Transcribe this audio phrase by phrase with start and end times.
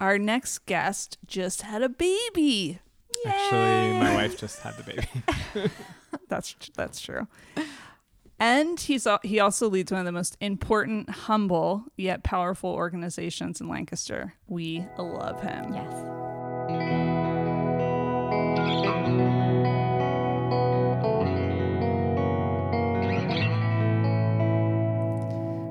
[0.00, 2.80] Our next guest just had a baby.
[3.26, 5.70] Actually, my wife just had the baby.
[6.28, 7.28] That's that's true.
[8.38, 13.68] And he's he also leads one of the most important, humble yet powerful organizations in
[13.68, 14.34] Lancaster.
[14.48, 15.74] We love him.
[15.74, 17.09] Yes.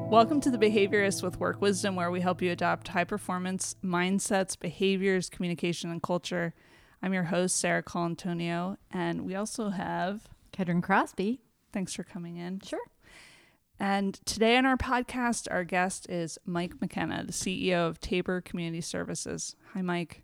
[0.09, 4.59] Welcome to the Behaviorist with Work Wisdom, where we help you adopt high performance mindsets,
[4.59, 6.55] behaviors, communication, and culture.
[7.03, 11.41] I'm your host, Sarah Colantonio, and we also have, Kedren Crosby.
[11.71, 12.59] thanks for coming in.
[12.61, 12.79] Sure.
[13.79, 18.81] And today on our podcast, our guest is Mike McKenna, the CEO of Tabor Community
[18.81, 19.55] Services.
[19.75, 20.23] Hi, Mike.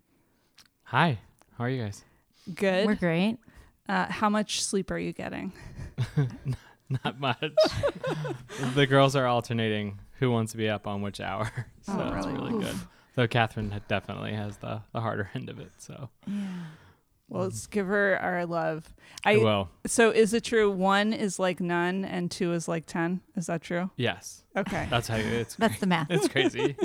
[0.82, 1.20] Hi,
[1.56, 2.04] how are you guys?
[2.52, 2.88] Good.
[2.88, 3.38] We're great.
[3.88, 5.52] Uh, how much sleep are you getting?
[7.04, 7.54] Not much.
[8.74, 11.50] the girls are alternating who wants to be up on which hour,
[11.82, 12.38] so Oh, it's really?
[12.52, 12.76] really good.
[13.14, 16.34] Though Catherine definitely has the, the harder end of it, so yeah.
[17.28, 18.94] Well, let's give her our love.
[19.24, 19.68] I I will.
[19.84, 20.70] so is it true?
[20.70, 23.20] One is like none, and two is like ten.
[23.34, 23.90] Is that true?
[23.96, 24.86] Yes, Okay.
[24.88, 26.06] that's how you, it's That's the math.
[26.10, 26.76] it's crazy.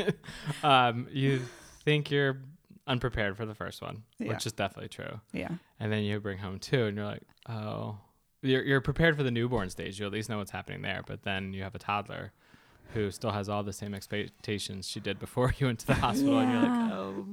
[0.63, 1.41] um, you
[1.85, 2.41] think you're
[2.87, 4.29] unprepared for the first one, Yeah.
[4.29, 5.49] which is definitely true, yeah.
[5.79, 7.97] and then you bring home two, and you're like, oh,
[8.41, 9.99] you're you're prepared for the newborn stage.
[9.99, 12.31] You at least know what's happening there, but then you have a toddler.
[12.93, 16.39] Who still has all the same expectations she did before you went to the hospital,
[16.39, 17.25] and you're like, oh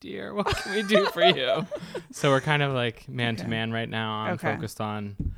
[0.00, 1.64] dear, what can we do for you?
[2.10, 4.12] so we're kind of like man to man right now.
[4.12, 4.52] I'm Okay.
[4.54, 5.34] focused on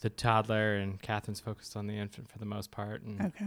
[0.00, 3.02] the toddler, and Catherine's focused on the infant for the most part.
[3.02, 3.46] And Okay.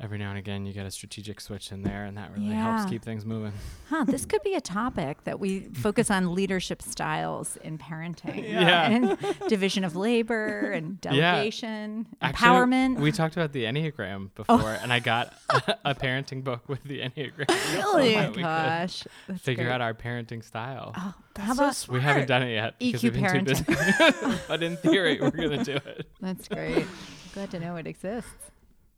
[0.00, 2.76] Every now and again, you get a strategic switch in there, and that really Yeah.
[2.76, 3.52] helps keep things moving.
[3.88, 8.42] Huh, this could be a topic that we focus on leadership styles in parenting.
[8.50, 8.88] Yeah.
[8.94, 9.16] And
[9.48, 11.10] division of labor and Yeah.
[11.36, 12.98] delegation, Actually, empowerment.
[13.00, 14.56] We talked about the Enneagram Oh.
[14.58, 17.48] before, and I got a, a parenting book with the Enneagram.
[17.74, 18.14] really?
[18.14, 19.04] so Oh my gosh.
[19.40, 19.72] Figure great.
[19.74, 20.92] out our parenting style.
[20.96, 22.00] Oh, That's how so about smart.
[22.00, 24.38] we haven't done it yet because EQ we've been too busy.
[24.48, 26.06] but in theory, we're gonna do it.
[26.20, 26.86] That's great.
[27.32, 28.50] Glad to know it exists.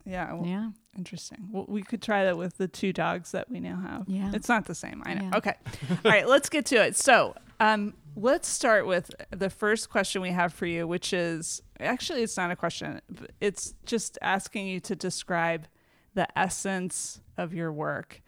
[0.07, 0.33] Yeah.
[0.33, 0.69] Well, Yeah.
[0.97, 1.49] Interesting.
[1.51, 4.05] Well, we could try that with the two dogs that we now have.
[4.07, 4.31] Yeah.
[4.33, 5.03] It's not the same.
[5.05, 5.29] I know.
[5.31, 5.37] Yeah.
[5.37, 5.53] Okay.
[5.91, 6.27] All right.
[6.27, 6.95] Let's get to it.
[6.95, 12.23] So, um, let's start with the first question we have for you, which is actually
[12.23, 12.99] it's not a question.
[13.39, 15.67] It's just asking you to describe
[16.15, 18.21] the essence of your work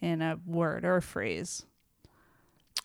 [0.00, 1.64] in a word or a phrase.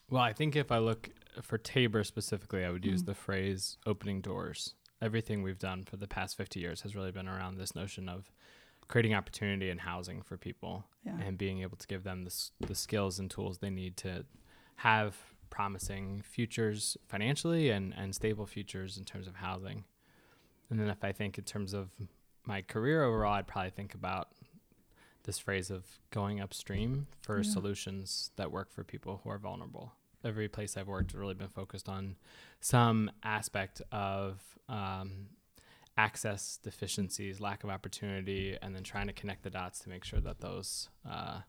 [0.10, 1.10] Well, I think if I look
[1.44, 3.08] for Tabor specifically, I would use Mm.
[3.08, 4.74] the phrase opening doors.
[5.02, 8.32] Everything we've done for the past 50 years has really been around this notion of
[8.88, 11.18] creating opportunity and housing for people Yeah.
[11.20, 12.34] and being able to give them the,
[12.66, 14.26] the skills and tools they need to
[14.78, 15.16] have
[15.50, 19.84] promising futures financially and, and stable futures in terms of housing.
[20.70, 21.90] And then if I think in terms of
[22.46, 24.30] my career overall, I'd probably think about
[25.24, 27.52] this phrase of going upstream for Yeah.
[27.52, 29.94] solutions that work for people who are vulnerable.
[30.24, 32.16] Every place I've worked really been focused on
[32.60, 35.28] some aspect of um,
[35.98, 40.20] access deficiencies, lack of opportunity, and then trying to connect the dots to make sure
[40.20, 41.40] that those uh,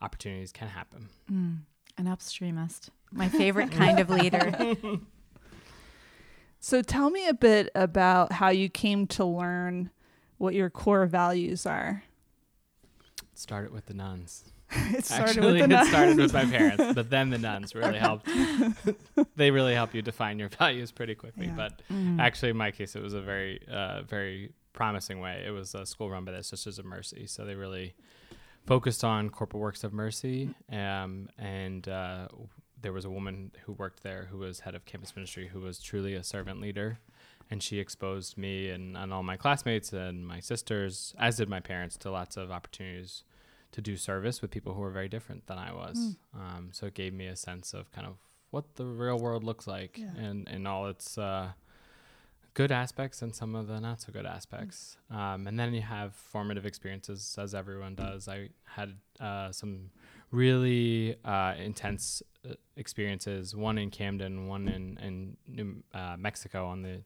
[0.00, 1.08] opportunities can happen.
[1.30, 1.58] Mm,
[1.98, 2.88] an upstreamist.
[3.12, 4.76] My favorite kind of leader.
[6.66, 9.90] So, tell me a bit about how you came to learn
[10.38, 12.04] what your core values are.
[13.34, 14.53] Start it with the nuns.
[14.94, 18.28] it started Actually, with it started with my parents, but then the nuns really helped.
[19.36, 21.46] they really help you define your values pretty quickly.
[21.46, 21.54] Yeah.
[21.56, 22.20] But Mm.
[22.20, 25.44] actually, in my case, it was a very, uh, very promising way.
[25.46, 27.94] It was a school run by the Sisters of Mercy, so they really
[28.66, 30.50] focused on corporate works of mercy.
[30.72, 32.28] Um, and uh,
[32.80, 35.80] there was a woman who worked there who was head of campus ministry, who was
[35.80, 36.98] truly a servant leader.
[37.50, 41.60] And she exposed me and, and all my classmates and my sisters, as did my
[41.60, 43.22] parents, to lots of opportunities
[43.74, 46.16] to do service with people who were very different than I was.
[46.32, 48.14] Um, so it gave me a sense of kind of
[48.50, 50.14] what the real world looks like Yeah.
[50.16, 51.48] and, and all its uh,
[52.54, 54.96] good aspects and some of the not so good aspects.
[55.10, 58.28] Um, and then you have formative experiences, as everyone does.
[58.28, 59.90] I had uh, some
[60.30, 66.82] really uh, intense uh, experiences, one in Camden, one in, in New, uh, Mexico on
[66.82, 67.02] the,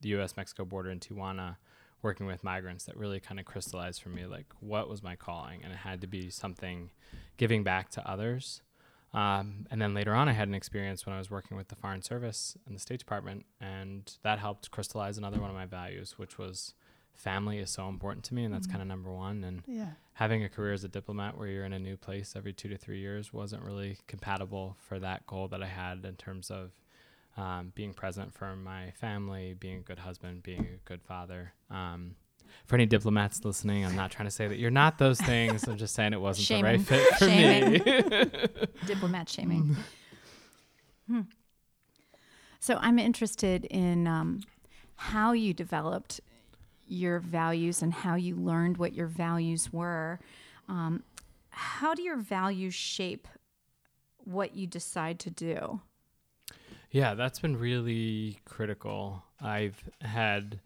[0.00, 1.56] the US Mexico border in Tijuana,
[2.04, 5.64] working with migrants that really kind of crystallized for me like what was my calling.
[5.64, 6.90] And it had to be something
[7.36, 8.62] giving back to others.
[9.12, 11.76] Um, and then later on, I had an experience when I was working with the
[11.76, 16.18] Foreign Service and the State Department, and that helped crystallize another one of my values,
[16.18, 16.74] which was
[17.12, 18.70] family is so important to me, and that's Mhm.
[18.70, 19.44] kind of number one.
[19.44, 19.92] And Yeah.
[20.14, 22.76] having a career as a diplomat where you're in a new place every two to
[22.76, 26.72] three years wasn't really compatible for that goal that I had in terms of
[27.36, 31.52] um, being present for my family, being a good husband, being a good father.
[31.70, 32.14] Um,
[32.66, 35.66] for any diplomats listening, I'm not trying to say that you're not those things.
[35.66, 36.62] I'm just saying it wasn't Shaming.
[36.62, 37.72] the right fit for Shaming.
[37.72, 38.66] me.
[38.86, 39.76] Diplomat shaming.
[41.08, 41.20] Hmm.
[42.60, 44.40] So I'm interested in um,
[44.96, 46.20] how you developed
[46.86, 50.20] your values and how you learned what your values were.
[50.68, 51.02] Um,
[51.50, 53.26] how do your values shape
[54.24, 55.80] what you decide to do?
[56.94, 59.24] Yeah, that's been really critical.
[59.40, 60.60] I've had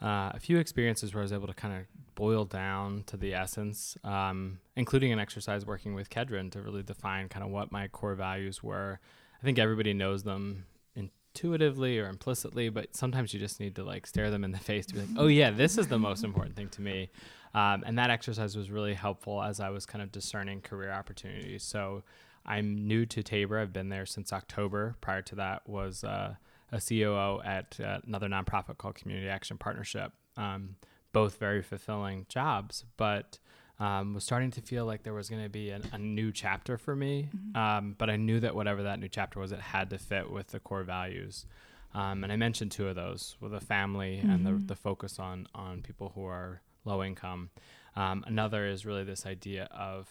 [0.00, 3.34] uh, a few experiences where I was able to kind of boil down to the
[3.34, 7.88] essence, um, including an exercise working with Kedren to really define kind of what my
[7.88, 9.00] core values were.
[9.42, 14.06] I think everybody knows them intuitively or implicitly, but sometimes you just need to like
[14.06, 16.54] stare them in the face to be like, oh, yeah, this is the most important
[16.54, 17.10] thing to me.
[17.52, 21.64] Um, and that exercise was really helpful as I was kind of discerning career opportunities.
[21.64, 22.04] So
[22.46, 23.58] I'm new to Tabor.
[23.58, 24.96] I've been there since October.
[25.00, 26.34] Prior to that, was uh,
[26.72, 30.12] a COO at uh, another nonprofit called Community Action Partnership.
[30.36, 30.76] Um,
[31.12, 33.38] both very fulfilling jobs, but
[33.78, 36.76] um, was starting to feel like there was going to be an, a new chapter
[36.76, 37.28] for me.
[37.54, 40.48] Um, but I knew that whatever that new chapter was, it had to fit with
[40.48, 41.46] the core values.
[41.94, 45.46] Um, and I mentioned two of those with a family and the, the focus on
[45.54, 47.50] on people who are low income.
[47.96, 50.08] Um, another is really this idea of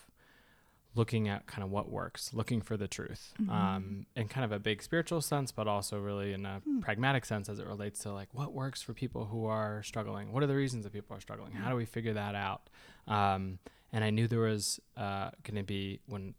[0.96, 4.60] looking at kind of what works, looking for the truth, um, in kind of a
[4.60, 8.30] big spiritual sense, but also really in a pragmatic sense as it relates to like
[8.34, 10.32] what works for people who are struggling.
[10.32, 11.52] What are the reasons that people are struggling?
[11.54, 12.70] How do we figure that out?
[13.08, 13.60] Um,
[13.92, 16.36] and I knew there was uh, going to be when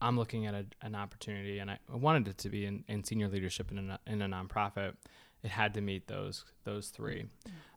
[0.00, 3.28] I'm looking at a, an opportunity, and I wanted it to be in, in senior
[3.28, 4.94] leadership in a, in a nonprofit.
[5.42, 7.26] It had to meet those those three,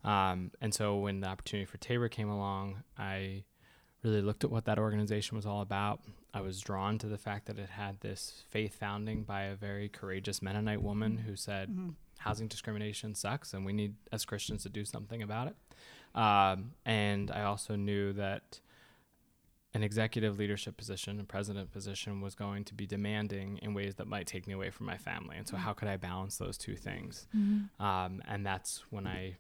[0.06, 3.44] um, and so when the opportunity for Tabor came along, I
[4.08, 6.02] really looked at what that organization was all about.
[6.34, 9.90] I was drawn to the fact that it had this faith founding by a very
[9.90, 11.70] courageous Mennonite woman who said,
[12.20, 15.56] housing discrimination sucks and we need, as Christians, to do something about it.
[16.20, 18.60] Um, and I also knew that
[19.74, 24.08] an executive leadership position, a president position, was going to be demanding in ways that
[24.08, 25.38] might take me away from my family.
[25.38, 27.28] And so, how could I balance those two things?
[27.80, 29.36] Um, and that's when I,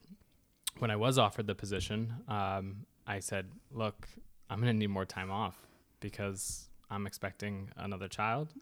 [0.79, 4.09] when I was offered the position, um, I said, "Look,
[4.49, 5.55] I'm going to need more time off
[5.99, 8.53] because I'm expecting another child.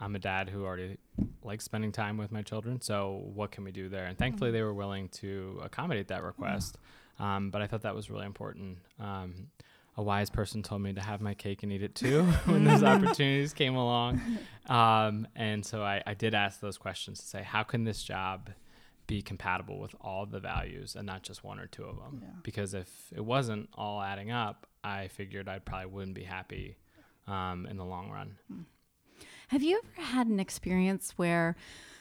[0.00, 0.96] I'm a dad who already
[1.42, 2.80] likes spending time with my children.
[2.80, 4.06] So what can we do there?
[4.06, 6.78] And thankfully, they were willing to accommodate that request.
[7.18, 8.78] Um, but I thought that was really important.
[8.98, 9.48] Um,
[9.96, 12.82] a wise person told me to have my cake and eat it too when those
[12.94, 14.22] opportunities came along.
[14.66, 18.48] Um, and so I, I did ask those questions to say, how can this job
[19.06, 22.20] be compatible with all the values and not just one or two of them?
[22.22, 22.28] Yeah.
[22.42, 26.76] Because if it wasn't all adding up, I figured I probably wouldn't be happy
[27.26, 28.36] um, in the long run.
[29.48, 31.56] Have you ever had an experience where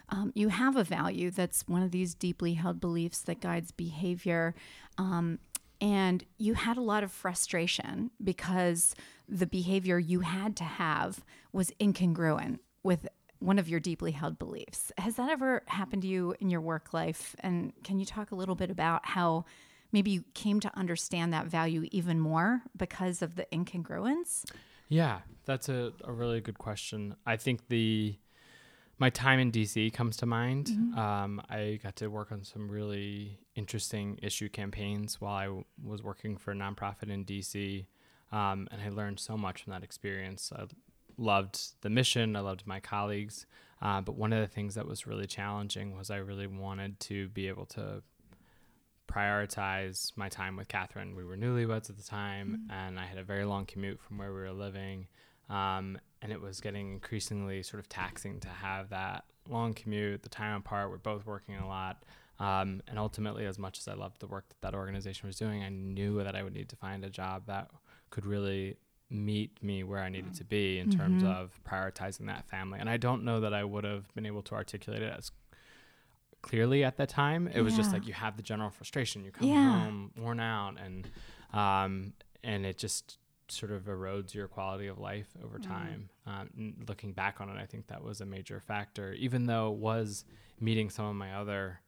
[0.09, 4.55] um, you have a value that's one of these deeply held beliefs that guides behavior,
[4.97, 5.39] um,
[5.81, 8.95] and you had a lot of frustration because
[9.27, 11.23] the behavior you had to have
[11.53, 13.07] was incongruent with
[13.39, 14.91] one of your deeply held beliefs?
[14.97, 17.35] Has that ever happened to you in your work life?
[17.39, 19.45] And can you talk a little bit about how?
[19.91, 24.45] Maybe you came to understand that value even more because of the incongruence.
[24.87, 27.15] Yeah, that's a, a really good question.
[27.25, 28.17] I think the
[28.99, 30.69] my time in DC comes to mind.
[30.97, 36.03] Um, I got to work on some really interesting issue campaigns while I w- was
[36.03, 37.85] working for a nonprofit in DC,
[38.33, 40.51] um, and I learned so much from that experience.
[40.53, 40.65] I
[41.17, 42.35] loved the mission.
[42.35, 43.45] I loved my colleagues,
[43.81, 47.29] uh, but one of the things that was really challenging was I really wanted to
[47.29, 48.03] be able to
[49.11, 51.15] prioritize my time with Catherine.
[51.15, 54.31] We were newlyweds at the time, and I had a very long commute from where
[54.31, 55.07] we were living.
[55.49, 60.29] Um, and it was getting increasingly sort of taxing to have that long commute, the
[60.29, 60.91] time apart.
[60.91, 62.03] We're both working a lot.
[62.39, 65.63] Um, and ultimately, as much as I loved the work that that organization was doing,
[65.63, 67.69] I knew that I would need to find a job that
[68.11, 68.77] could really
[69.09, 72.79] meet me where I needed to be in terms of prioritizing that family.
[72.79, 75.31] And I don't know that I would have been able to articulate it as
[76.41, 77.47] clearly at that time.
[77.47, 79.23] It was just like you have the general frustration.
[79.25, 79.83] You come Yeah.
[79.83, 81.09] home worn out, and
[81.53, 83.17] um, and it just
[83.47, 86.09] sort of erodes your quality of life over time.
[86.27, 89.13] Um, looking back on it, I think that was a major factor.
[89.13, 90.23] Even though it was
[90.59, 91.79] meeting some of my other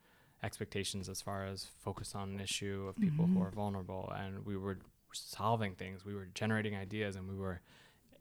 [0.43, 4.57] expectations as far as focus on an issue of people who are vulnerable, and we
[4.57, 4.79] were
[5.13, 7.61] solving things, we were generating ideas, and we were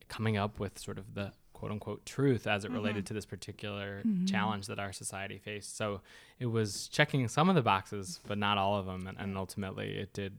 [0.08, 3.08] coming up with sort of the quote unquote truth as it related mm-hmm.
[3.08, 4.24] to this particular mm-hmm.
[4.24, 5.76] challenge that our society faced.
[5.76, 6.00] So
[6.38, 9.06] it was checking some of the boxes, but not all of them.
[9.06, 10.38] And, and ultimately, it did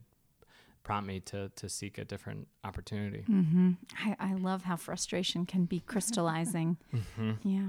[0.82, 3.24] prompt me to, to seek a different opportunity.
[3.30, 3.70] Mm-hmm.
[4.04, 6.76] I, I love how frustration can be crystallizing.
[6.92, 7.48] Mm-hmm.
[7.48, 7.68] Yeah.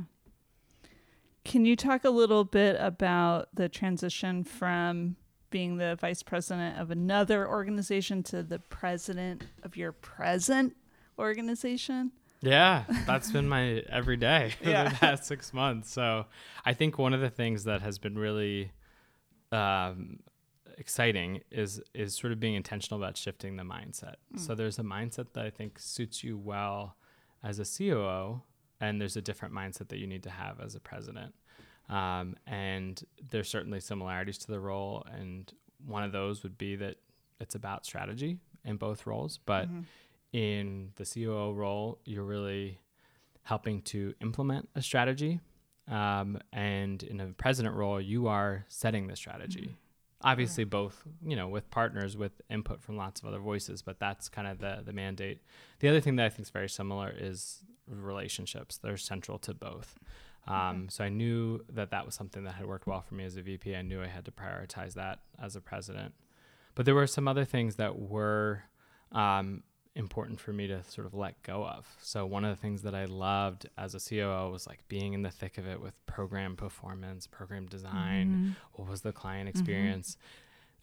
[1.45, 5.15] Can you talk a little bit about the transition from
[5.50, 10.75] being the vice president of another organization to the president of your present
[11.19, 12.13] organization?
[12.43, 14.89] Yeah, that's been my everyday for Yeah.
[14.89, 15.91] the past six months.
[15.91, 16.25] So
[16.65, 18.71] I think one of the things that has been really
[19.51, 20.19] um,
[20.77, 24.15] exciting is is sort of being intentional about shifting the mindset.
[24.35, 26.95] So there's a mindset that I think suits you well
[27.43, 28.41] as a COO,
[28.81, 31.33] and there's a different mindset that you need to have as a president.
[31.89, 35.51] Um, and there's certainly similarities to the role, and
[35.85, 36.95] one of those would be that
[37.39, 39.67] it's about strategy in both roles, but
[40.33, 42.79] in the COO role, you're really
[43.43, 45.39] helping to implement a strategy.
[45.87, 49.75] Um, and in a president role, you are setting the strategy.
[50.21, 54.29] Obviously, both, you know, with partners, with input from lots of other voices, but that's
[54.29, 55.41] kind of the, the mandate.
[55.79, 58.77] The other thing that I think is very similar is relationships.
[58.77, 59.99] They're central to both.
[60.47, 63.35] Um, so I knew that that was something that had worked well for me as
[63.35, 63.75] a VP.
[63.75, 66.13] I knew I had to prioritize that as a president.
[66.75, 68.63] But there were some other things that were
[69.11, 69.63] um,
[69.95, 71.85] important for me to sort of let go of.
[72.01, 75.21] So one of the things that I loved as a COO was like being in
[75.21, 78.51] the thick of it with program performance, program design, mm-hmm.
[78.73, 79.59] what was the client mm-hmm.
[79.59, 80.17] experience.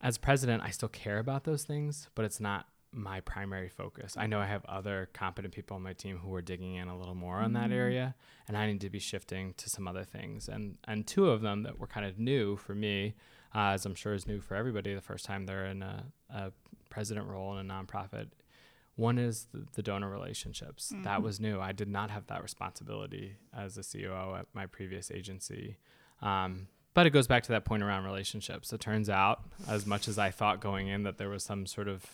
[0.01, 4.17] As president, I still care about those things, but it's not my primary focus.
[4.17, 6.99] I know I have other competent people on my team who are digging in a
[6.99, 7.73] little more on that mm-hmm.
[7.73, 8.15] area,
[8.49, 10.49] and I need to be shifting to some other things.
[10.49, 13.15] And and two of them that were kind of new for me,
[13.55, 16.53] uh, as I'm sure is new for everybody the first time they're in a, a
[16.89, 18.29] president role in a nonprofit.
[19.01, 20.93] One is the, the donor relationships.
[21.05, 21.59] That was new.
[21.61, 25.79] I did not have that responsibility as a COO at my previous agency.
[26.21, 28.73] Um, but it goes back to that point around relationships.
[28.73, 31.89] It turns out, as much as I thought going in that there was some sort
[31.89, 32.05] of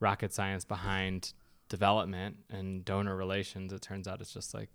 [0.00, 1.34] rocket science behind
[1.68, 4.70] development and donor relations, it turns out it's just like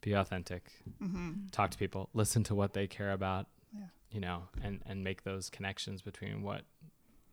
[0.00, 0.70] be authentic,
[1.52, 3.46] talk to people, listen to what they care about,
[3.76, 3.82] Yeah.
[4.10, 6.62] you know, and, and make those connections between what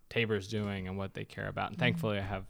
[0.10, 1.70] Tabor's doing and what they care about.
[1.70, 2.46] And thankfully, I have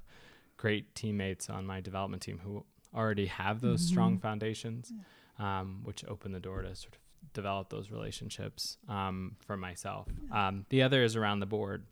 [0.57, 4.91] great teammates on my development team who already have those strong foundations,
[5.39, 10.07] um, which open the door to sort of develop those relationships um, for myself.
[10.31, 11.85] Um, the other is around the board.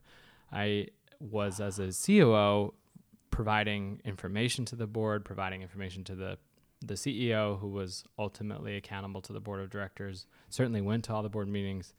[0.52, 0.88] I
[1.20, 2.74] was as a COO
[3.30, 6.38] providing information to the board, providing information to the
[6.82, 10.28] the CEO, who was ultimately accountable to the board of directors.
[10.50, 11.94] Certainly went to all the board meetings.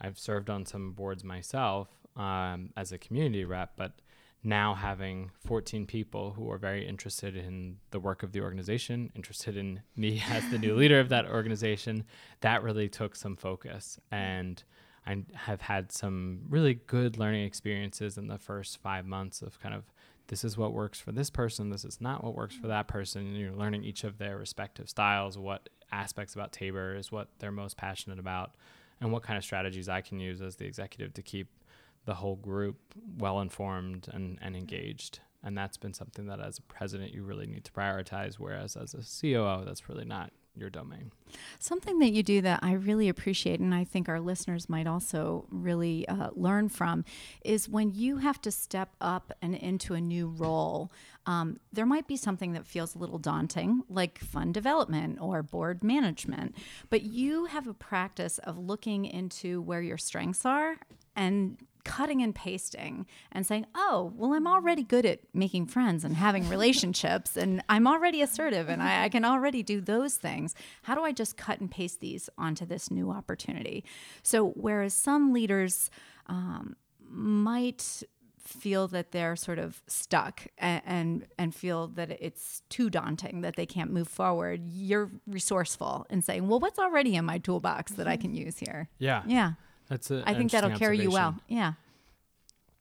[0.00, 4.00] I've served on some boards myself um, as a community rep, but
[4.42, 9.56] now having 14 people who are very interested in the work of the organization, interested
[9.56, 12.04] in me as the new leader of that organization,
[12.40, 13.98] that really took some focus.
[14.10, 14.62] And
[15.06, 19.74] I have had some really good learning experiences in the first five months of kind
[19.74, 19.84] of
[20.28, 23.26] this is what works for this person, this is not what works for that person.
[23.26, 27.50] And you're learning each of their respective styles, what aspects about Tabor is what they're
[27.50, 28.54] most passionate about,
[29.00, 31.48] and what kind of strategies I can use as the executive to keep
[32.08, 32.78] the whole group
[33.18, 35.20] well informed and, and engaged.
[35.42, 38.94] And that's been something that as a president you really need to prioritize, whereas as
[38.94, 41.12] a COO, that's really not your domain.
[41.58, 45.44] Something that you do that I really appreciate, and I think our listeners might also
[45.50, 47.04] really uh, learn from,
[47.44, 50.90] is when you have to step up and into a new role.
[51.26, 55.84] Um, there might be something that feels a little daunting, like fund development or board
[55.84, 56.54] management,
[56.88, 60.78] but you have a practice of looking into where your strengths are
[61.14, 61.58] and
[61.88, 66.48] cutting and pasting and saying, oh, well, I'm already good at making friends and having
[66.56, 70.54] relationships, and I'm already assertive and I, I can already do those things.
[70.82, 73.84] How do I just cut and paste these onto this new opportunity?
[74.22, 75.90] So, whereas some leaders
[76.26, 76.76] um,
[77.08, 78.02] might
[78.38, 83.56] feel that they're sort of stuck and, and and feel that it's too daunting that
[83.56, 88.08] they can't move forward you're resourceful in saying well what's already in my toolbox that
[88.08, 89.22] i can use here Yeah.
[89.26, 89.52] yeah
[89.88, 91.72] That's a i think that'll carry you well yeah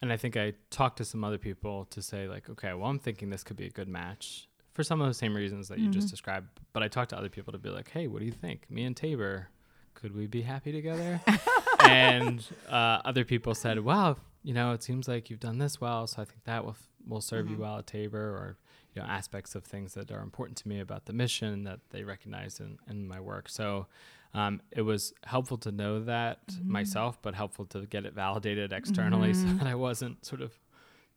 [0.02, 3.00] And I think I talked to some other people to say, like, okay, well, I'm
[3.00, 5.90] thinking this could be a good match for some of the same reasons that you
[5.90, 6.48] just described.
[6.72, 8.70] But I talked to other people to be like, hey, what do you think?
[8.70, 9.48] Me and Tabor,
[9.96, 11.20] could we be happy together?
[11.80, 16.06] and uh, other people said, wow, you know, it seems like you've done this well,
[16.06, 18.58] so I think that will f- will serve you well at Tabor, or
[18.98, 22.04] you know, aspects of things that are important to me about the mission that they
[22.04, 23.48] recognize in, in my work.
[23.48, 23.86] So
[24.34, 29.34] um, it was helpful to know that myself, but helpful to get it validated externally
[29.36, 30.58] so that I wasn't sort of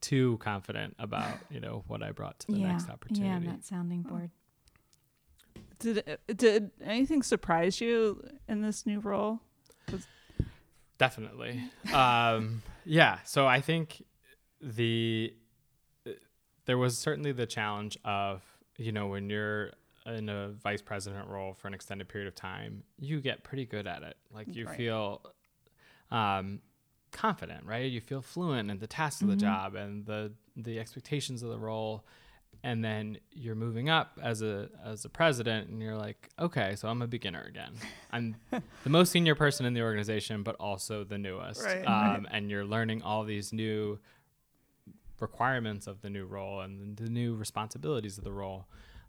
[0.03, 3.57] too confident about you know what I brought to the yeah next opportunity yeah opportunity.
[3.57, 4.31] that sounding board
[5.79, 9.41] Did did anything surprise you in this new role?
[10.99, 11.63] Definitely.
[11.93, 13.19] um, yeah.
[13.25, 14.03] So I think
[14.61, 15.33] the
[16.67, 18.43] there was certainly the challenge of
[18.77, 19.73] you know when you're
[20.07, 23.87] in a vice president role for an extended period of time, you get pretty good
[23.87, 24.17] at it.
[24.33, 24.77] Like you Right.
[24.77, 25.23] feel,
[26.11, 26.61] um,
[27.13, 27.91] confident, right?
[27.91, 31.59] You feel fluent in the tasks of the job and the the expectations of the
[31.59, 32.05] role.
[32.63, 36.89] And then you're moving up as a as a president, and you're like, okay, so
[36.89, 37.73] I'm a beginner again.
[38.11, 41.65] I'm the most senior person in the organization, but also the newest.
[41.65, 43.99] Right, um, And you're learning all these new
[45.21, 48.67] requirements of the new role and the new responsibilities of the role.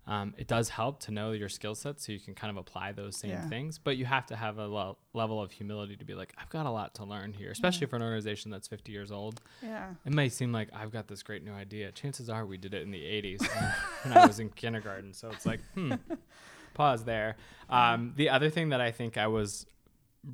[0.08, 2.91] Um, it does help to know your skill set so you can kind of apply
[2.91, 3.48] those same Yeah.
[3.48, 6.50] things, but you have to have a lo- level of humility to be like, I've
[6.50, 9.41] got a lot to learn here, especially for an organization that's 50 years old.
[9.62, 9.91] Yeah.
[10.03, 11.91] It may seem like I've got this great new idea.
[11.91, 13.48] Chances are we did it in the 80s
[14.03, 15.13] when I was in kindergarten.
[15.13, 15.94] So it's like, hmm,
[16.74, 17.36] pause there.
[17.70, 19.68] Um, the other thing that I think I was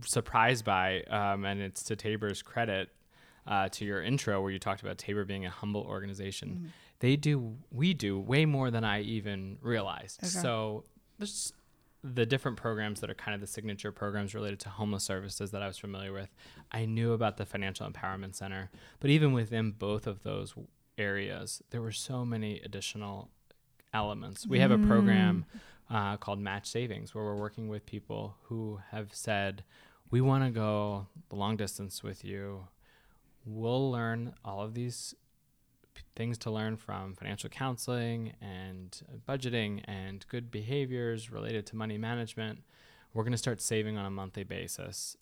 [0.05, 2.89] surprised by, um, and it's to Tabor's credit,
[3.47, 6.73] uh, to your intro where you talked about Tabor being a humble organization.
[6.99, 10.19] They do, we do way more than I even realized.
[10.23, 10.27] Okay.
[10.29, 10.83] So
[11.17, 11.53] there's
[12.03, 15.61] the different programs that are kind of the signature programs related to homeless services that
[15.61, 16.29] I was familiar with.
[16.71, 20.53] I knew about the Financial Empowerment Center, but even within both of those
[20.97, 23.29] areas, there were so many additional
[23.93, 24.45] elements.
[24.47, 25.45] We have a program
[25.89, 29.63] uh, called Match Savings where we're working with people who have said,
[30.09, 32.67] We want to go the long distance with you.
[33.47, 35.15] We'll learn all of these
[35.93, 41.97] p- things to learn from financial counseling and budgeting and good behaviors related to money
[41.97, 42.59] management.
[43.13, 45.15] We're going to start saving on a monthly basis.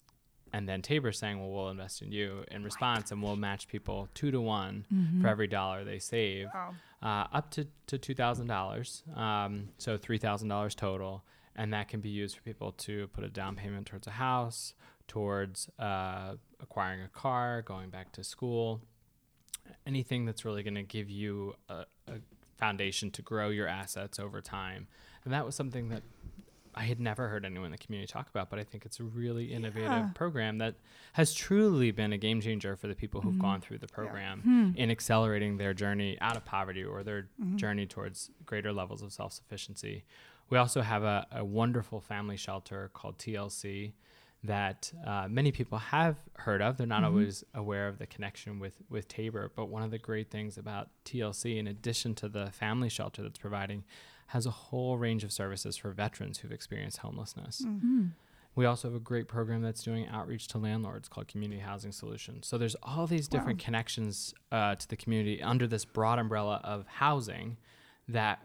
[0.53, 4.08] And then Tabor's saying, well, we'll invest in you in response and we'll match people
[4.13, 4.86] two to one
[5.22, 6.74] for every dollar they save Wow.
[7.03, 9.17] uh, up to, to $2,000.
[9.17, 11.24] Um, so $3,000 total.
[11.58, 14.74] And that can be used for people to put a down payment towards a house,
[15.07, 18.81] towards uh, acquiring a car, going back to school,
[19.85, 22.13] anything that's really going to give you a, a
[22.57, 24.88] foundation to grow your assets over time.
[25.24, 26.03] And that was something that
[26.77, 29.03] I had never heard anyone in the community talk about, but I think it's a
[29.03, 30.09] really innovative Yeah.
[30.13, 30.75] program that
[31.13, 34.71] has truly been a game changer for the people who've gone through the program Hmm.
[34.75, 39.31] in accelerating their journey out of poverty or their journey towards greater levels of self
[39.31, 40.03] sufficiency.
[40.50, 43.93] We also have a, a wonderful family shelter called TLC
[44.47, 46.77] that uh, many people have heard of.
[46.77, 50.29] They're not always aware of the connection with, with Tabor, but one of the great
[50.29, 53.83] things about TLC, in addition to the family shelter that's providing,
[54.27, 57.63] has a whole range of services for veterans who've experienced homelessness.
[58.55, 62.48] We also have a great program that's doing outreach to landlords called Community Housing Solutions.
[62.48, 66.87] So there's all these different connections uh, to the community under this broad umbrella of
[66.87, 67.57] housing
[68.07, 68.39] that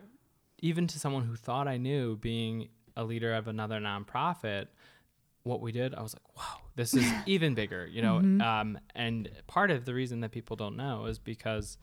[0.58, 4.66] even to someone who thought I knew being a leader of another nonprofit,
[5.42, 8.16] what we did, I was like, wow, this is even bigger, you know.
[8.40, 11.78] Um, and part of the reason that people don't know is because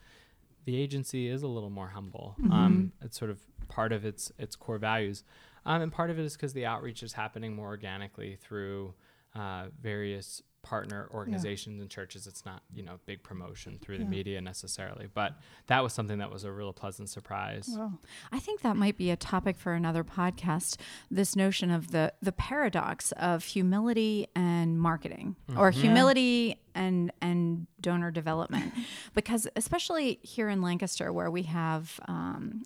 [0.66, 2.36] the agency is a little more humble.
[2.52, 5.24] Um, it's sort of part of its its core values,
[5.66, 8.94] um, and part of it is because the outreach is happening more organically through
[9.36, 12.28] uh, various partner organizations and churches.
[12.28, 14.10] It's not you know big promotion through the Yeah.
[14.10, 17.70] media necessarily, but that was something that was a real pleasant surprise.
[17.70, 17.94] Wow.
[18.32, 20.78] I think that might be a topic for another podcast.
[21.10, 28.12] This notion of the the paradox of humility and marketing, or humility and and donor
[28.12, 28.74] development,
[29.14, 32.00] because especially here in Lancaster, where we have.
[32.08, 32.64] Um,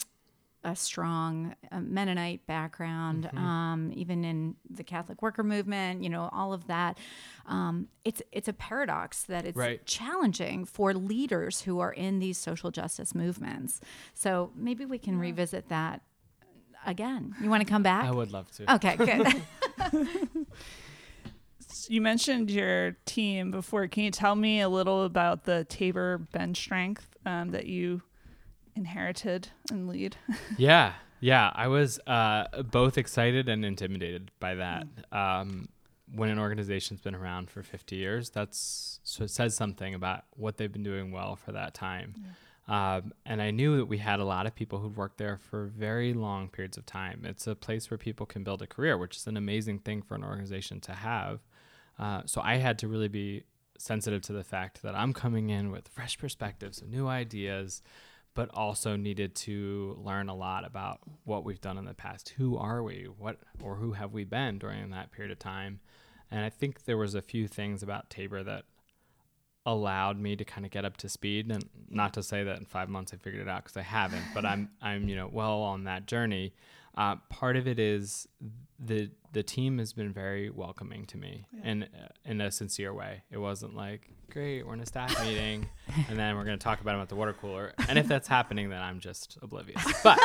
[0.63, 6.53] a strong uh, Mennonite background, um, even in the Catholic worker movement, you know, all
[6.53, 6.97] of that.
[7.47, 9.83] Um, it's it's a paradox that it's Right.
[9.85, 13.81] challenging for leaders who are in these social justice movements.
[14.13, 16.01] So maybe we can revisit that
[16.85, 17.35] again.
[17.41, 18.05] You want to come back?
[18.05, 18.73] I would love to.
[18.75, 19.41] Okay, good.
[21.87, 23.87] You mentioned your team before.
[23.87, 28.01] Can you tell me a little about the Tabor bench strength um, that you
[28.75, 30.17] inherited and lead?
[30.57, 34.87] yeah yeah i was uh, both excited and intimidated by that.
[35.11, 35.69] Um,
[36.13, 40.57] when an organization's been around for 50 years that's so it says something about what
[40.57, 42.15] they've been doing well for that time.
[42.67, 45.65] Um, and i knew that we had a lot of people who'd worked there for
[45.65, 47.21] very long periods of time.
[47.23, 50.15] It's a place where people can build a career which is an amazing thing for
[50.15, 51.39] an organization to have.
[51.99, 53.43] Uh, so i had to really be
[53.77, 57.81] sensitive to the fact that i'm coming in with fresh perspectives and new ideas
[58.33, 62.29] but also needed to learn a lot about what we've done in the past.
[62.37, 63.07] Who are we?
[63.17, 65.79] What or who have we been during that period of time?
[66.29, 68.63] And I think there was a few things about Tabor that
[69.65, 72.65] allowed me to kind of get up to speed and not to say that in
[72.65, 75.61] 5 months I figured it out cuz I haven't, but I'm I'm you know well
[75.61, 76.53] on that journey.
[76.95, 78.27] Uh, part of it is
[78.79, 81.61] the the team has been very welcoming to me Yeah.
[81.63, 83.23] and uh, in a sincere way.
[83.31, 85.69] It wasn't like, great, we're in a staff meeting
[86.09, 87.71] and then we're going to talk about them at the water cooler.
[87.87, 89.81] And if that's happening, then I'm just oblivious.
[90.03, 90.19] But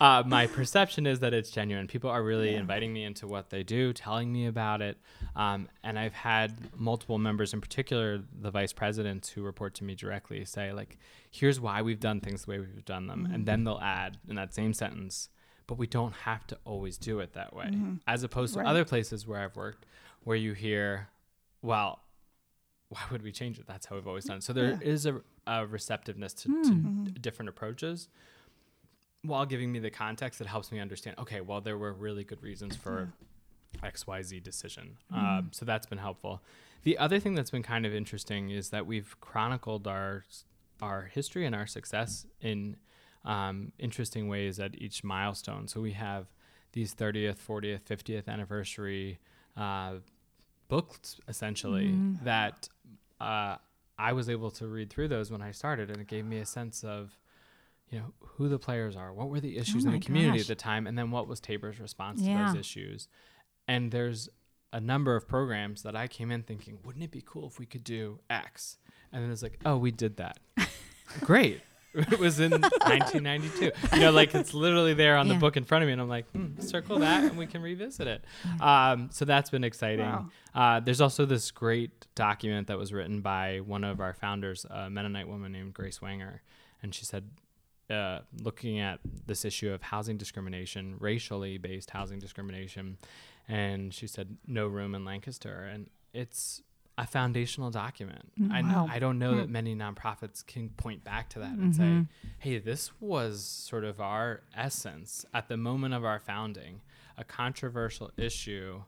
[0.00, 1.88] uh, my perception is that it's genuine.
[1.88, 2.60] People are really Yeah.
[2.60, 4.98] inviting me into what they do, telling me about it.
[5.34, 9.96] Um, and I've had multiple members, in particular the vice presidents who report to me
[9.96, 10.96] directly, say, like,
[11.28, 13.28] here's why we've done things the way we've done them.
[13.32, 15.28] And then they'll add in that same sentence,
[15.66, 17.70] but we don't have to always do it that way.
[18.06, 18.68] As opposed to Right.
[18.68, 19.86] other places where I've worked
[20.22, 21.08] where you hear,
[21.62, 22.00] well,
[22.88, 23.66] why would we change it?
[23.66, 24.42] That's how we've always done it.
[24.42, 25.18] So there is Yeah.
[25.46, 27.04] a, a receptiveness to, Mhm.
[27.06, 28.08] to different approaches
[29.22, 32.42] while giving me the context that helps me understand, okay, well, there were really good
[32.42, 33.12] reasons for
[33.82, 34.98] XYZ decision.
[35.10, 36.42] Um, so that's been helpful.
[36.82, 40.24] The other thing that's been kind of interesting is that we've chronicled our
[40.82, 42.76] our history and our success in
[43.24, 45.68] um, interesting ways at each milestone.
[45.68, 46.26] So we have
[46.72, 49.18] these 30th, 40th, 50th anniversary
[49.56, 49.94] uh,
[50.68, 52.68] books essentially that
[53.20, 53.56] uh,
[53.98, 56.46] I was able to read through those when I started, and it gave me a
[56.46, 57.18] sense of
[57.90, 60.46] you know who the players are, what were the issues in the community gosh.
[60.46, 63.08] at the time, and then what was Tabor's response to those issues.
[63.68, 64.28] And there's
[64.72, 67.66] a number of programs that I came in thinking, wouldn't it be cool if we
[67.66, 68.78] could do X?
[69.12, 70.38] And then it's like, oh, we did that.
[71.20, 71.62] Great.
[71.94, 73.70] It was in 1992.
[73.92, 76.08] You know, like it's literally there on the book in front of me, and I'm
[76.08, 78.24] like, hmm, circle that, and we can revisit it.
[78.60, 80.04] Um, so that's been exciting.
[80.04, 80.26] Wow.
[80.54, 84.90] Uh, there's also this great document that was written by one of our founders, a
[84.90, 86.40] Mennonite woman named Grace Wanger,
[86.82, 87.30] and she said,
[87.90, 92.96] uh, looking at this issue of housing discrimination, racially based housing discrimination,
[93.46, 96.62] and she said, no room in Lancaster, and it's
[96.96, 98.30] a foundational document.
[98.52, 98.86] I, Wow.
[98.88, 99.38] I don't know Hmm.
[99.38, 102.06] that many nonprofits can point back to that and say,
[102.38, 106.82] hey, this was sort of our essence at the moment of our founding,
[107.16, 108.82] a controversial issue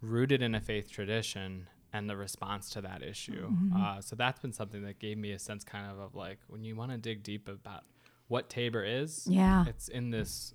[0.00, 3.52] rooted in a faith tradition and the response to that issue.
[3.74, 6.62] Uh, so that's been something that gave me a sense kind of of like when
[6.62, 7.82] you want to dig deep about
[8.28, 9.64] what Tabor is, Yeah.
[9.66, 10.54] it's in this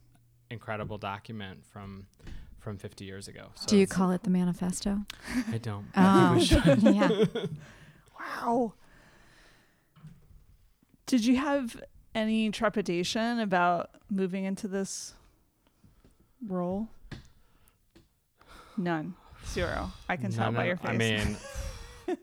[0.50, 2.06] incredible document from
[2.64, 3.50] from 50 years ago.
[3.56, 5.00] So Do you call it the manifesto?
[5.52, 5.86] I don't.
[5.96, 7.26] Oh, I wish I- yeah.
[8.20, 8.74] Wow.
[11.06, 11.82] Did you have
[12.16, 15.14] any trepidation about moving into this
[16.48, 16.88] role?
[18.78, 19.16] None.
[19.46, 19.92] Zero.
[20.08, 20.90] I can tell by of- your face.
[20.90, 21.38] I mean,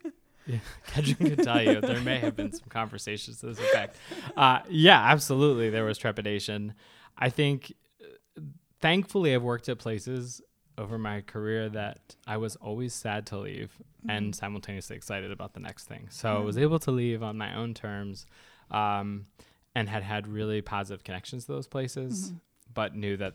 [0.47, 3.97] yeah, Kedren could tell you there may have been some conversations to this effect.
[4.37, 5.69] Uh, yeah, absolutely.
[5.69, 6.73] There was trepidation.
[7.19, 7.75] I think,
[8.81, 10.41] thankfully, I've worked at places
[10.79, 13.71] over my career that I was always sad to leave
[14.09, 16.09] and simultaneously excited about the next thing.
[16.11, 18.27] So I was able to leave on my own terms
[18.71, 19.27] um,
[19.75, 22.33] and had had really positive connections to those places,
[22.73, 23.35] but knew that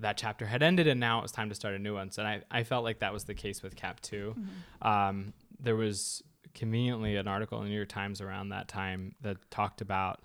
[0.00, 2.10] that chapter had ended and now it was time to start a new one.
[2.10, 4.34] So I, I felt like that was the case with Cap 2.
[4.82, 6.20] Um, there was
[6.52, 10.20] conveniently an article in the New York Times around that time that talked about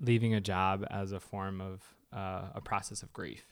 [0.00, 3.44] leaving a job as a form of uh, a process of grief.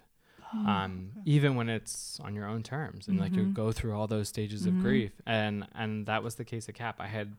[0.53, 4.29] Um, even when it's on your own terms and like you go through all those
[4.29, 5.13] stages of grief.
[5.27, 6.97] And and that was the case at cap.
[7.01, 7.35] I had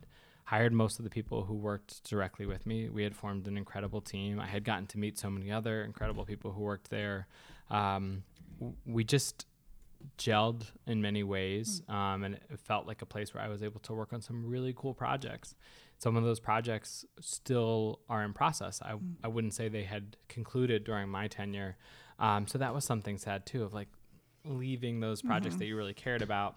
[0.46, 2.89] hired most of the people who worked directly with me.
[2.89, 4.39] We had formed an incredible team.
[4.39, 7.28] I had gotten to meet so many other incredible people who worked there.
[7.70, 8.24] Um,
[8.60, 9.46] w- we just
[10.17, 13.80] gelled in many ways um, and it felt like a place where i was able
[13.80, 15.56] to work on some really cool projects.
[15.98, 18.82] Some of those projects still are in process.
[18.82, 18.93] I,
[19.24, 21.76] I wouldn't say they had concluded during my tenure
[22.19, 23.88] um, so that was something sad too of like
[24.45, 26.56] leaving those projects that you really cared about.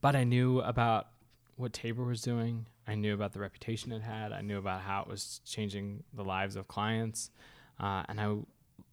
[0.00, 1.08] But i knew about
[1.56, 2.66] what tabor was doing.
[2.86, 4.32] I knew about the reputation it had.
[4.32, 7.30] I knew about how it was changing the lives of clients.
[7.80, 8.36] Uh, and i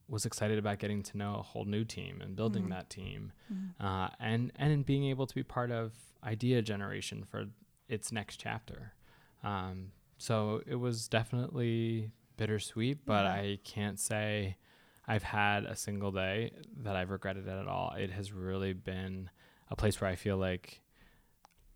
[0.07, 3.31] was excited about getting to know a whole new team and building that team.
[3.79, 5.93] Uh, and and being able to be part of
[6.23, 7.45] idea generation for
[7.89, 8.93] its next chapter.
[9.43, 13.33] Um, so it was definitely bittersweet but Yeah.
[13.33, 14.57] i can't say
[15.11, 16.51] i've had a single day
[16.83, 19.29] that i've regretted it at all it has really been
[19.69, 20.81] a place where i feel like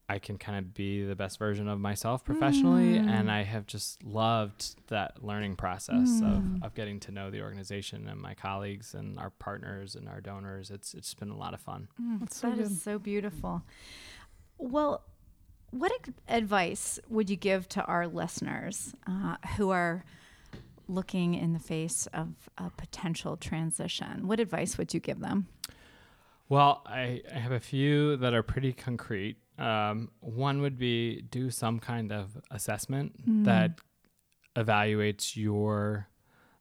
[0.08, 3.10] I can kind of be the best version of myself professionally, mm.
[3.10, 6.64] and I have just loved that learning process of, mm.
[6.64, 10.70] of getting to know the organization and my colleagues and our partners and our donors.
[10.70, 11.88] It's it's been a lot of fun.
[12.00, 12.82] Mm, that's so That is good.
[12.82, 13.64] so beautiful.
[14.60, 15.04] Well,
[15.72, 20.06] what ex- advice would you give to our listeners uh, who are
[20.88, 24.28] looking in the face of a potential transition?
[24.28, 25.48] What advice would you give them?
[26.48, 29.38] Well, I, I have a few that are pretty concrete.
[29.58, 33.14] Um, one would be do some kind of assessment
[33.46, 33.80] that
[34.56, 36.08] evaluates your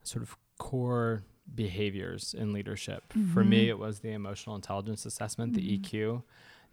[0.02, 3.12] sort of core behaviors in leadership.
[3.32, 6.22] For me, it was the emotional intelligence assessment, the EQ,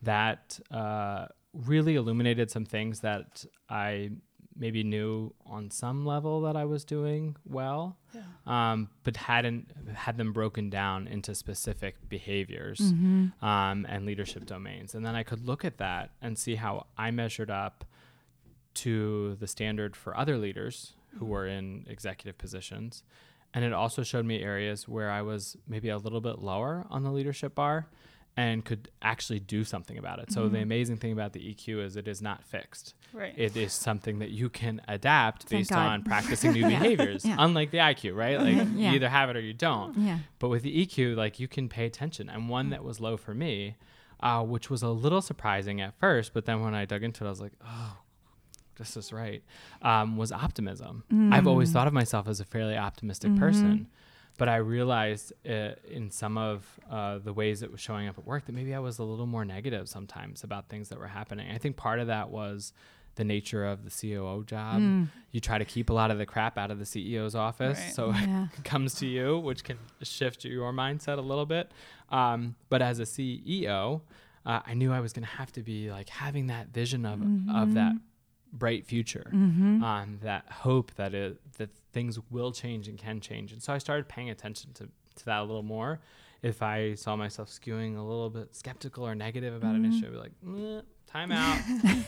[0.04, 4.12] that uh, really illuminated some things that I
[4.56, 7.98] maybe knew on some level that I was doing well,
[8.46, 12.80] um, but hadn't had them broken down into specific behaviors
[13.42, 14.94] um, and leadership domains.
[14.96, 17.86] And then I could look at that and see how I measured up
[18.76, 23.04] to the standard for other leaders who were in executive positions.
[23.54, 27.04] And it also showed me areas where I was maybe a little bit lower on
[27.04, 27.88] the leadership bar
[28.38, 30.32] and could actually do something about it.
[30.32, 30.64] So the mm-hmm.
[30.64, 32.96] amazing thing about the EQ is it is not fixed.
[33.14, 33.34] Right.
[33.36, 35.88] It is something that you can adapt Thank based God.
[35.88, 37.26] on practicing new behaviors.
[37.26, 37.36] Yeah.
[37.40, 38.40] Unlike the IQ, right?
[38.40, 38.60] Mm-hmm.
[38.60, 38.90] Like Yeah.
[38.90, 39.98] you either have it or you don't.
[39.98, 40.20] Yeah.
[40.40, 42.30] But with the EQ, like you can pay attention.
[42.30, 42.72] And one mm.
[42.72, 43.76] that was low for me,
[44.22, 47.28] uh, which was a little surprising at first, but then when I dug into it,
[47.28, 47.98] I was like, oh,
[48.78, 49.44] this is right,
[49.82, 51.04] um, was optimism.
[51.32, 51.74] I've always mm.
[51.74, 53.40] thought of myself as a fairly optimistic mm-hmm.
[53.40, 53.88] person.
[54.38, 58.26] But I realized uh, in some of uh, the ways it was showing up at
[58.26, 61.52] work that maybe I was a little more negative sometimes about things that were happening.
[61.52, 62.74] I think part of that was
[63.16, 64.82] the nature of the COO job.
[65.32, 67.78] You try to keep a lot of the crap out of the CEO's office.
[67.80, 67.94] Right.
[67.94, 68.48] So Yeah.
[68.58, 71.72] it comes to you, which can shift your mindset a little bit.
[72.10, 74.02] Um, but as a CEO,
[74.46, 77.22] uh, I knew I was going to have to be like having that vision of,
[77.54, 77.94] of that
[78.54, 83.52] bright future, um, that hope that it, that things will change and can change.
[83.54, 86.00] And so I started paying attention to, to that a little more.
[86.42, 90.12] If I saw myself skewing a little bit skeptical or negative about an issue, I'd
[90.12, 91.60] be like, "Mm, time out.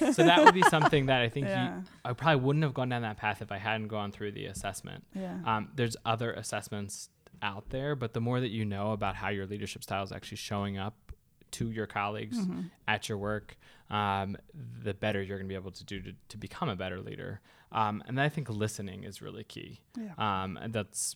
[0.14, 1.78] so that would be something that I think Yeah.
[1.78, 4.46] you, I probably wouldn't have gone down that path if I hadn't gone through the
[4.48, 5.06] assessment.
[5.14, 5.38] Yeah.
[5.46, 7.10] Um, there's other assessments
[7.44, 10.38] out there, but the more that you know about how your leadership style is actually
[10.38, 11.12] showing up
[11.52, 12.62] to your colleagues Mm-hmm.
[12.88, 13.56] at your work,
[13.94, 14.36] um,
[14.84, 17.40] the better you're going to be able to do to, to become a better leader.
[17.72, 19.82] Um, and I think listening is really key.
[19.96, 20.14] Yeah.
[20.18, 21.16] Um, and that's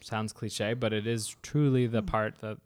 [0.00, 2.58] sounds cliche, but it is truly the part that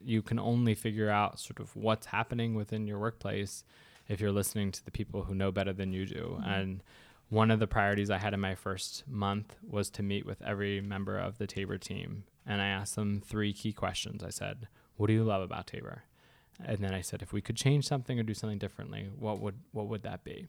[0.00, 3.64] you can only figure out sort of what's happening within your workplace
[4.08, 6.40] if you're listening to the people who know better than you do.
[6.44, 6.82] And
[7.28, 10.80] one of the priorities I had in my first month was to meet with every
[10.80, 12.24] member of the Tabor team.
[12.46, 14.24] And I asked them three key questions.
[14.24, 16.04] I said, What do you love about Tabor?
[16.66, 19.56] And then I said, if we could change something or do something differently, what would
[19.72, 20.48] what would that be?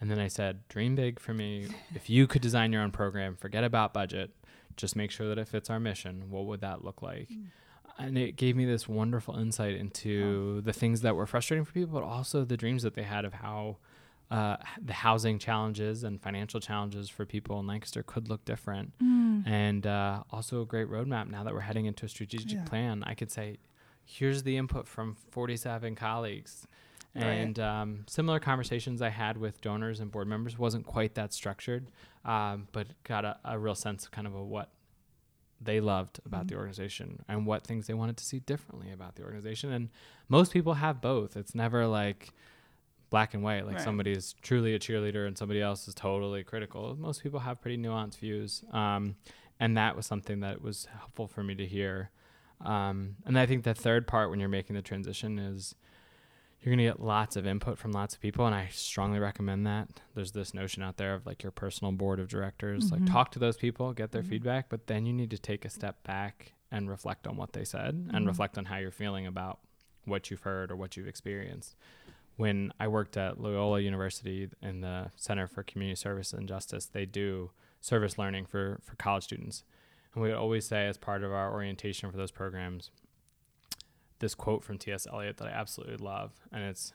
[0.00, 1.68] And then I said, dream big for me.
[1.94, 4.30] If you could design your own program, forget about budget,
[4.76, 6.28] just make sure that it fits our mission.
[6.28, 7.30] What would that look like?
[7.98, 11.94] And it gave me this wonderful insight into the things that were frustrating for people,
[11.98, 13.78] but also the dreams that they had of how
[14.30, 18.92] uh, the housing challenges and financial challenges for people in Lancaster could look different.
[19.46, 22.64] And uh, also a great roadmap now that we're heading into a strategic Yeah.
[22.64, 23.02] plan.
[23.06, 23.56] I could say,
[24.06, 26.66] here's the input from 47 colleagues.
[27.14, 27.24] Right.
[27.24, 31.86] And um, similar conversations I had with donors and board members wasn't quite that structured,
[32.24, 34.70] um, but got a, a real sense of kind of a what
[35.60, 36.48] they loved about Mm-hmm.
[36.48, 39.72] the organization and what things they wanted to see differently about the organization.
[39.72, 39.88] And
[40.28, 41.36] most people have both.
[41.36, 42.32] It's never like
[43.08, 43.84] black and white, like Right.
[43.84, 46.94] somebody is truly a cheerleader and somebody else is totally critical.
[47.00, 48.62] Most people have pretty nuanced views.
[48.72, 49.16] Um,
[49.58, 52.10] and that was something that was helpful for me to hear.
[52.60, 55.74] Um, and I think the third part when you're making the transition is
[56.60, 58.46] you're going to get lots of input from lots of people.
[58.46, 59.88] And I strongly recommend that.
[60.14, 63.12] There's this notion out there of like your personal board of directors, like mm-hmm.
[63.12, 64.30] talk to those people, get their mm-hmm.
[64.30, 67.64] feedback, but then you need to take a step back and reflect on what they
[67.64, 68.26] said and mm-hmm.
[68.26, 69.60] reflect on how you're feeling about
[70.04, 71.76] what you've heard or what you've experienced.
[72.36, 77.06] When I worked at Loyola University in the Center for Community Service and Justice, they
[77.06, 79.62] do service learning for, for college students.
[80.16, 82.90] And we would always say, as part of our orientation for those programs,
[84.18, 85.06] this quote from T.S.
[85.12, 86.32] Eliot that I absolutely love.
[86.50, 86.94] And it's,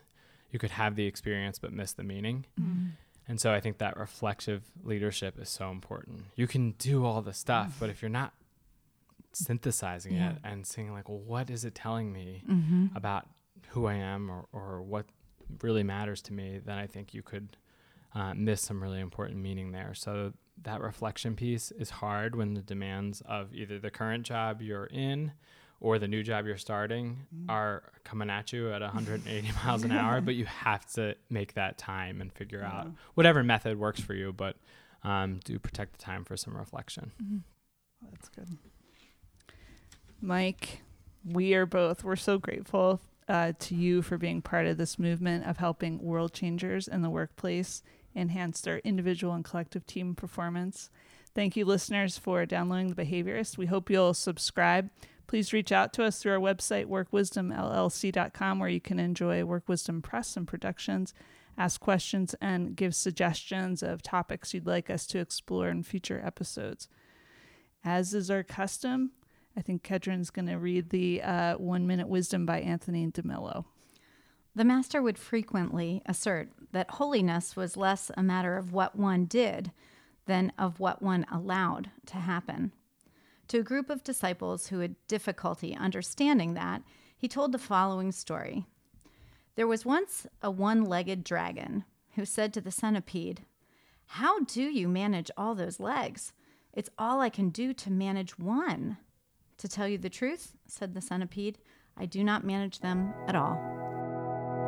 [0.50, 2.48] you could have the experience but miss the meaning.
[3.28, 6.24] And so I think that reflective leadership is so important.
[6.36, 8.34] You can do all the stuff, but if you're not
[9.34, 10.32] synthesizing Yeah.
[10.32, 12.88] it and seeing like, well, what is it telling me Mm-hmm.
[12.96, 13.28] about
[13.70, 15.06] who I am or, or what
[15.62, 17.56] really matters to me, then I think you could
[18.14, 19.94] uh, miss some really important meaning there.
[19.94, 24.86] So that reflection piece is hard when the demands of either the current job you're
[24.86, 25.32] in
[25.80, 30.22] or the new job you're starting are coming at you at 180 miles an hour,
[30.22, 34.32] but you have to make that time and figure out whatever method works for you,
[34.32, 34.56] but
[35.04, 37.12] um, do protect the time for some reflection.
[38.12, 38.58] That's good.
[40.22, 40.82] Mike,
[41.26, 45.48] we are both, we're so grateful uh, to you for being part of this movement
[45.48, 47.82] of helping world changers in the workplace
[48.16, 50.90] enhance their individual and collective team performance.
[51.34, 53.58] Thank you, listeners, for downloading The Behaviorist.
[53.58, 54.90] We hope you'll subscribe.
[55.28, 60.02] Please reach out to us through our website, workwisdomllc.com, where you can enjoy Work Wisdom
[60.02, 61.14] Press and productions,
[61.58, 66.90] ask questions, and give suggestions of topics you'd like us to explore in future episodes.
[67.84, 69.12] As is our custom,
[69.56, 73.66] I think Kedren's going to read the uh, One Minute Wisdom by Anthony DeMello.
[74.56, 79.72] The Master would frequently assert that holiness was less a matter of what one did
[80.26, 82.74] than of what one allowed to happen.
[83.48, 86.84] To a group of disciples who had difficulty understanding that,
[87.18, 88.66] he told the following story.
[89.56, 91.86] There was once a one legged dragon
[92.16, 93.46] who said to the centipede,
[94.06, 96.34] How do you manage all those legs?
[96.74, 98.98] It's all I can do to manage one.
[99.58, 101.58] To tell you the truth, said the centipede,
[101.98, 103.91] I do not manage them at all.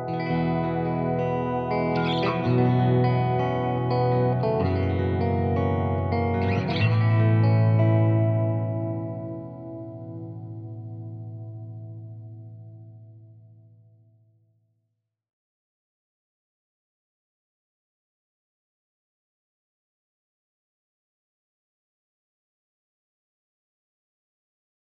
[0.06, 0.43] Thank you.